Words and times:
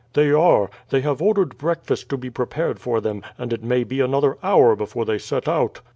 "They 0.13 0.31
are. 0.31 0.71
They 0.89 1.01
have 1.01 1.21
ordered 1.21 1.59
breakfast 1.59 2.09
to 2.09 2.17
be 2.17 2.31
prepared 2.31 2.79
for 2.79 3.01
them, 3.01 3.21
and 3.37 3.53
it 3.53 3.63
may 3.63 3.83
be 3.83 3.99
another 3.99 4.39
hour 4.41 4.75
before 4.75 5.05
they 5.05 5.19
set 5.19 5.47
out." 5.47 5.81